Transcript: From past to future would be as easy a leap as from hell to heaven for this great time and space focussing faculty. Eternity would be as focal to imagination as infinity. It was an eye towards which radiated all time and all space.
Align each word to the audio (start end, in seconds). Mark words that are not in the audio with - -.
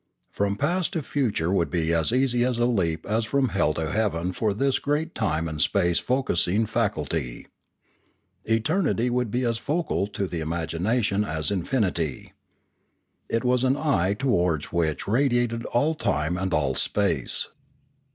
From 0.31 0.55
past 0.55 0.93
to 0.93 1.03
future 1.03 1.51
would 1.51 1.69
be 1.69 1.93
as 1.93 2.11
easy 2.11 2.41
a 2.41 2.49
leap 2.53 3.05
as 3.05 3.23
from 3.23 3.49
hell 3.49 3.71
to 3.75 3.91
heaven 3.91 4.31
for 4.33 4.51
this 4.51 4.79
great 4.79 5.13
time 5.13 5.47
and 5.47 5.61
space 5.61 5.99
focussing 5.99 6.65
faculty. 6.65 7.45
Eternity 8.45 9.11
would 9.11 9.29
be 9.29 9.43
as 9.45 9.59
focal 9.59 10.07
to 10.07 10.23
imagination 10.35 11.23
as 11.23 11.51
infinity. 11.51 12.33
It 13.29 13.43
was 13.43 13.63
an 13.63 13.77
eye 13.77 14.15
towards 14.17 14.73
which 14.73 15.07
radiated 15.07 15.65
all 15.65 15.93
time 15.93 16.35
and 16.35 16.51
all 16.51 16.73
space. 16.73 17.49